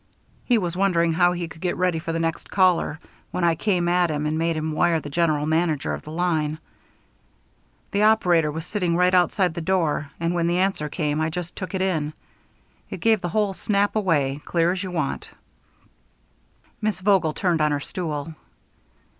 He 0.43 0.57
was 0.57 0.75
wondering 0.75 1.13
how 1.13 1.33
he 1.33 1.47
could 1.47 1.61
get 1.61 1.77
ready 1.77 1.99
for 1.99 2.11
the 2.11 2.17
next 2.17 2.49
caller, 2.49 2.97
when 3.29 3.43
I 3.43 3.53
came 3.53 3.87
at 3.87 4.09
him 4.09 4.25
and 4.25 4.35
made 4.35 4.57
him 4.57 4.71
wire 4.71 4.99
the 4.99 5.11
General 5.11 5.45
Manager 5.45 5.93
of 5.93 6.01
the 6.01 6.11
line. 6.11 6.57
The 7.91 8.01
operator 8.01 8.51
was 8.51 8.65
sitting 8.65 8.95
right 8.95 9.13
outside 9.13 9.53
the 9.53 9.61
door, 9.61 10.09
and 10.19 10.33
when 10.33 10.47
the 10.47 10.57
answer 10.57 10.89
came 10.89 11.21
I 11.21 11.29
just 11.29 11.55
took 11.55 11.75
it 11.75 11.81
in 11.83 12.13
it 12.89 12.99
gave 12.99 13.21
the 13.21 13.29
whole 13.29 13.53
snap 13.53 13.95
away, 13.95 14.41
clear 14.43 14.71
as 14.71 14.81
you 14.81 14.89
want." 14.89 15.29
Miss 16.81 16.99
Vogel 16.99 17.33
turned 17.33 17.61
on 17.61 17.71
her 17.71 17.79
stool. 17.79 18.33